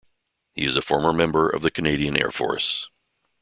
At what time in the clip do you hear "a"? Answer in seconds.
0.77-0.81